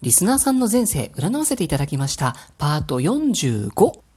[0.00, 2.36] リスナーさんの前世占わせていただきました。
[2.56, 4.07] パート45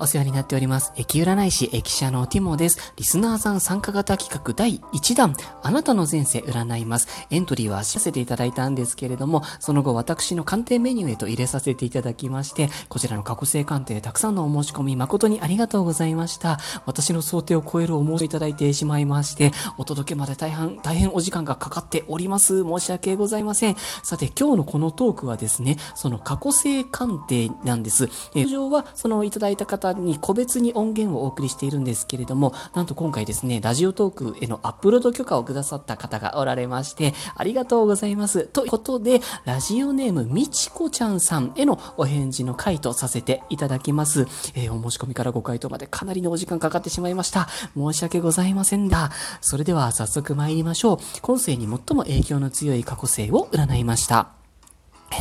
[0.00, 0.92] お世話になっております。
[0.96, 2.94] 駅占い師、駅舎のティモです。
[2.96, 7.06] リスナーさん参加型企画第1弾、あなたの前世占います。
[7.30, 16.58] エントリーはさせていただいたんですけれども、その後私の鑑定メニューへと入れさせていただきまして、こちらの過去性鑑定たくさんのお申し込み誠にありがとうございました。
[16.86, 22.64] 私の想定を超えるお申しいただいてしまいまして、お届けまで大変、大変お時間がかかっております。
[22.64, 23.76] 申し訳ございません。
[24.02, 28.08] さて、今日のこのトークはですね、その過去性鑑定なんです。
[28.32, 38.44] 通常は、そのいただいた方に個別に音源をお送りしているんですけれども、なんと今回ですね、ラジオトークへのアップロード許可をくださった方がおられまして、ありがとうございます。
[38.44, 44.26] ということで、ラジオネームみちこちゃんさんへのお返事の回とさせていただきます。
[44.54, 47.48] えー、お申し込みからご回答までかなりのお時間かかってしまいました。
[47.76, 49.10] 申し訳ございませんが、
[49.40, 50.98] それでは早速参りましょう。
[51.22, 54.39] 今世に最も影響の強い過去性を占いました。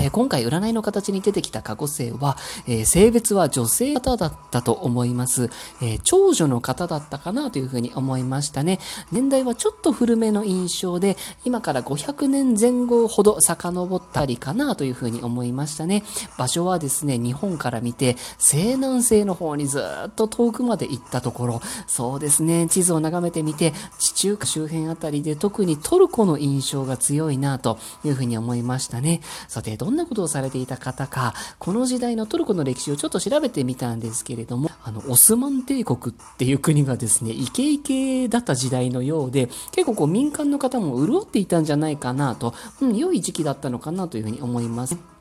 [0.02, 5.50] え、今回占いの形に出てきた過去性は、え、性別は女性方だったと思います、
[5.82, 8.80] え、長女の方だったかなというふうに思いましたね。
[9.12, 16.04] 年代はちょっと古めの印象で、今から500年前後ほど遡ったりかなというふうに思いましたね。
[16.38, 29.22] 場所はですね、日本から見て西南西の方にずっと遠くまで行ったところ、そうですね、地図を眺めてみて、地中海周辺あたりで特にトルコの印象が強いなというふうに思いましたね。
[29.48, 45.19] さて、どんなことをされていた方か、この時代のトルコの歴史をちょっと調べてみたんですけれども、あの、オスマン帝国っていう国がですね、イケイケだった時代のようで、結構こう民間の方も潤っていたんじゃないかなと、うん、良い時期だったのかなというふうに思います。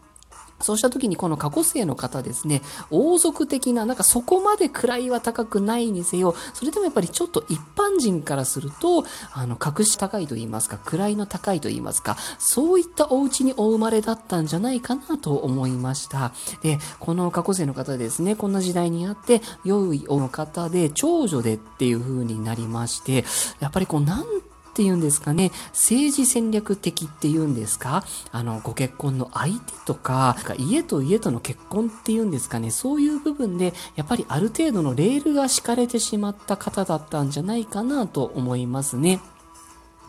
[0.60, 16.32] そうした時にこの過去生の方ですね、王族的な、なんかそこまで位は高くないにせよ、それでもやっぱりちょっと一般人からすると、あの、格子高いと言いますか、位の高いと言いますか、そういったお家にお生まれだったんじゃないかなと思いました。
[16.62, 23.24] で、この過去生の方ですね、こんな時代にあって、良いおの方で、長女でっていう風になりまして、
[23.60, 24.24] やっぱりこう、なん
[24.78, 28.05] っていうんですかね、政治戦略的っていうんですか？
[28.31, 39.19] あの、ご結婚の相手とか、家と家との結婚っていうんですかね、そういう部分で、やっぱりある程度のレールが敷かれてしまった方だったんじゃないかなと思いますね。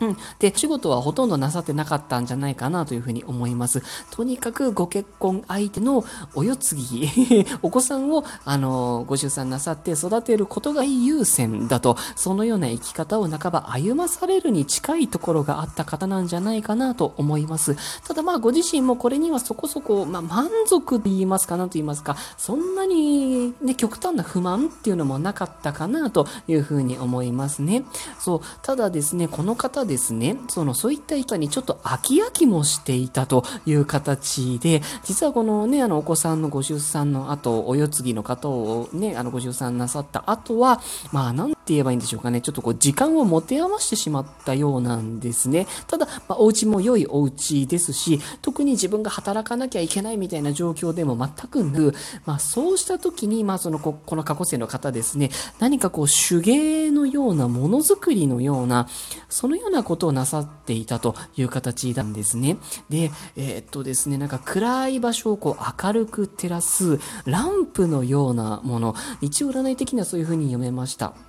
[0.01, 0.17] うん。
[0.39, 3.81] で、仕事はほとんどなさってなかったんじゃないかなというふうに思います。
[4.11, 6.03] とにかくご結婚相手の
[6.35, 7.09] お世継ぎ、
[7.61, 17.75] お子さんを、あの、ご出産なさって育てることが優先だと、そのような生き方を半ば歩まされるに近いところがあった方なんじゃないかなと思います。
[18.05, 27.83] ただまあ、ご自身もこれにはそこそこ、まあ、満足と言いますかなと言いますか、そんなにね、極端な不満っていうのもなかったかなというふうに思いますね。
[28.19, 40.79] そう、ただですね、この方ですね、その、そういった人にちょっと飽き飽きもしていたという形で、実はこのね、あの、お子さんのご出産の後、お世継ぎの方をね、あの、ご出産なさった後は、
[41.11, 45.67] まあ、なんて言えばいいんでしょうかね、ちょっとこう、時間を持て余してしまったようなんですね。
[45.87, 51.93] ただ、まあ、お家も良いお家ですし、特に自分が働かなきゃいけないみたいな状況でも全くなく、
[52.25, 58.87] まあ、そうした時に、まあ、その、ここの過去生の方ですね、何かこう、手芸のようなものづくりのような、
[59.29, 62.57] そのようなことをなさっていたという形なんですね。
[62.89, 71.28] で、えー、っとですね、なんか暗い場所をこう明るく照らすランプのようなもの、一応占い的にはそういう風に読めました。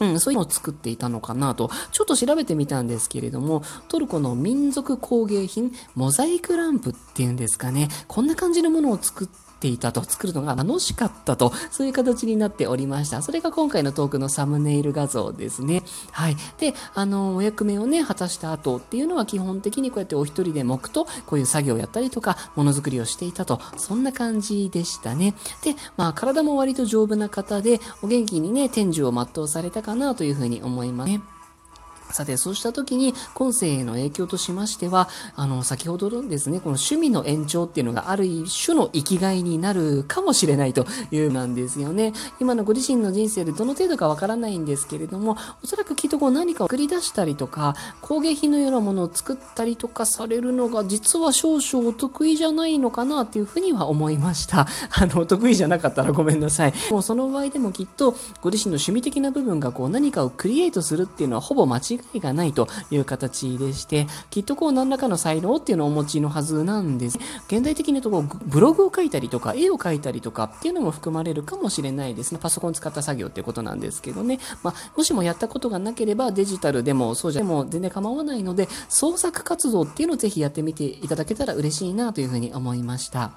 [0.00, 13.22] うん、そういうのを作っていたのかなと、ちょっと調べてみたんですけれども、トルコの民族工芸品、モザイクランプっていうんですかね、こんな感じのものを作ってていたと、作るのが楽しかったと、そういう形になっておりました。
[13.22, 15.82] それが今回のトークのサムネイル画像ですね。
[16.12, 16.36] はい。
[16.58, 25.34] で、あの、お役目をね、果たした後っていうのは基本的にこうやってお一人で黙と、こういう作業をやったりとか、ものづくりをしていたと、そんな感じでしたね。
[25.62, 31.37] で、まあ、体も割と丈夫な方で、お元気にね、天寿を全うされたかなというふうに思いますね。
[32.12, 42.12] さて、そうした時に、今世への影響としましては、あの、先ほどのですね、この趣味の延長っていうのがある種の生きがいになるかもしれないというなんですよね。
[42.40, 54.66] 今のご自身の人生でどの程度かわからないんですけれども、おそらくきっとこう何かを繰り出したりとか、工芸品のようなものを作ったりとかされるのが、実は少々お得意じゃないのかなっていうふうには思いました。
[54.90, 56.74] あの、お得意じゃなかったらごめんなさい。
[56.90, 67.18] もうその場合でもきっと、ご自身の趣味的な部分がこう何かをクリエイトするっていうのはほぼ間違い違いがないという形でして、きっとこう何らかの才能っていうのをお持ちのはずなんです。
[67.48, 72.38] 現代的に言うとこうブログを書いたりとか、絵を描いたりとかっていうのも含まれるかもしれないですね。
[72.40, 74.38] パソコン使った作業っていうことなんですけどね。
[74.62, 83.32] まあ、もしもやったことがなければデジタルでもそうじゃでも全然構わないので、創作活動っていうのをぜひやってみていただけたら嬉しいなというふうに思いました。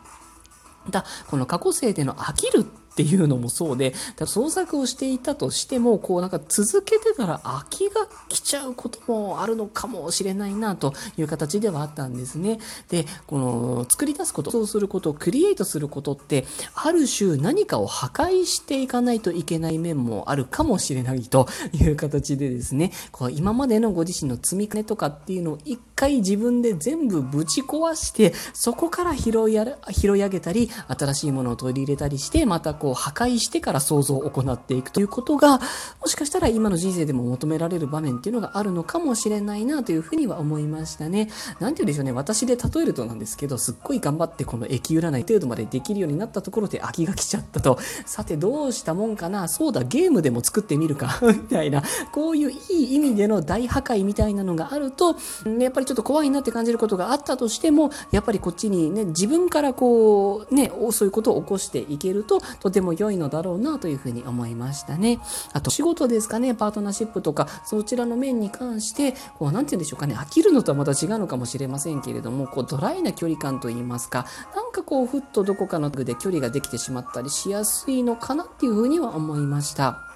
[0.86, 3.94] また、この過去生での飽きるっていうのもそうで、
[4.26, 12.60] 創作をしていたとしても、こうなんか続けてたら飽きが来ちゃうこともあるのかもしれないなという形ではあったんですね。
[12.90, 16.46] で、この作り出すこと、そうすること、クリエイトすることって、
[16.76, 29.58] ある種何かを破壊していかないといけない面もあるかもしれないという形でですね、こう今までのご自身の積み重ねとかっていうのを一回自分で全部ぶち壊して、そこから拾い
[29.92, 35.60] 拾い上げたり、新しいものを取り入れたりして、またこう破壊してから想像を行っていくということが、
[36.02, 41.30] もしかしたら今の人生でも求められる場面っていうのがあるのかもしれないなというふうには思いましたね。
[41.60, 47.78] なんて言うんでしょうね、私で例えるとなんですけど、すっごい頑張ってこの駅占い程度までできるようになったところで飽きが来ちゃったと。
[48.08, 55.16] さてどうしたもんかな、そうだ、ゲームでも作ってみるかみたいな、こういういい意味での大破壊みたいなのがあると、
[55.60, 65.20] やっぱりちょっと怖いなって感じることがあったとしても、やっぱりこっちにね、自分からこう、ね、そういうことを起こしていけると、とても良いのだろうなというふうに思いましたね。
[65.54, 74.26] あと仕事ですかね、パートナーシップとか、そちらの面に関して、こう、なんて言うんでしょうかね、飽きるのとはまた違うのかもしれませんけれども、こう、ドライな距離感といいますか、
[74.56, 80.11] なんかこう、ふっとどこかの具で距離ができてしまったりしやすいのかなっていうふうには思いました。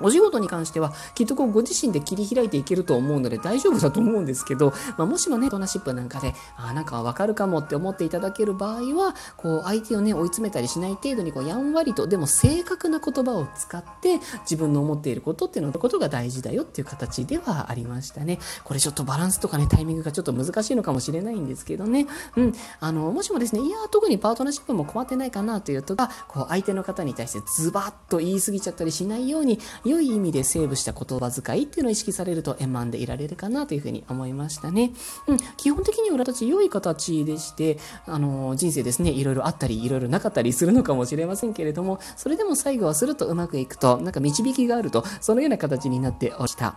[0.00, 18.38] お仕事に関しては、きっとこうご自身で切り開いていけると思うので大丈夫だと思うんですけど、まあ、もしもね、トナシップなんかで、あなんかわかるかもって思っていただける場合は、こう相手をね、追い詰めたりしない程度にこうやんわりと、でも正確な言葉を使って自分の思っていることっていうのことが大事だよっていう形ではありましたね。
[18.64, 22.06] これちょっとバランスとかね、タイミングがちょっと難しいのかもしれないんですけどね。
[22.36, 22.54] うん。
[22.80, 34.92] あの、もしもですね、いや、特にパートナーシップも困ってないかなというとか、こう相手の方に対してズバッと言い過ぎちゃったりしないように、良い意味でセーブした言葉遣いっていうのを意識されると円満でいられるかなというふうに思いましたね。
[35.26, 46.76] うん、基本的には裏立ち良い形でして、あの、人生ですね、いろいろあったり、いろいろなかったりするのかもしれませんけれども、それでも最後はするとうまくいくと、なんか導きがあると、そのような形になっておりました。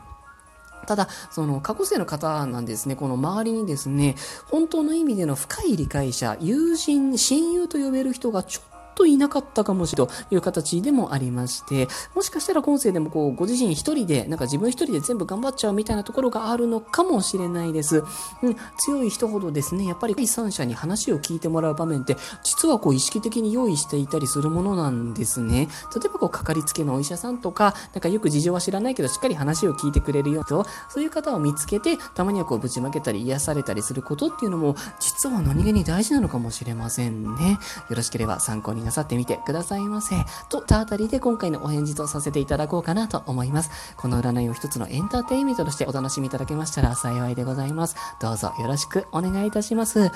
[0.87, 4.15] ただ、その過去生の方なんですね、この周りにですね、
[4.45, 18.03] 本当の意味での深い理解者、友人、親友と呼べる人がちょっといなかったかもしれないという形でもありまして、もしかしたら今世でもこう、ご自身一人で、なんか自分一人で全部頑張っちゃうみたいなところがあるのかもしれないです。
[18.41, 25.67] うん、強い人ほどですね、やっぱり第三者に話を聞いてもらう場面って、実はこう意識的に用意していたりするものなんですね。
[25.95, 37.59] 例えばこう、かかりつけのお医者さんとか、なんかよく事情は知らないけど、しっかり話を聞いてくれるよと、そういう方を見つけて、たまにはこう、ぶちまけたり癒されたりすることっていうのも、実は何気に大事なのかもしれませんね。
[37.89, 40.15] よろしければ参考になさってみてくださいませ。
[40.49, 43.69] とたあたりで今回のお返事とさせていただこうかなと思います。
[43.97, 47.95] この占いを一つのエンターテインメントとしてお楽しみいただけましたら幸いでございます。
[48.19, 50.05] どうぞよろしくお願いいたします。
[50.05, 50.11] あ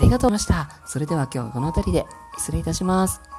[0.00, 0.68] りがとうございました。
[0.86, 2.06] それでは今日はこの辺りで
[2.36, 3.35] 失礼いたします。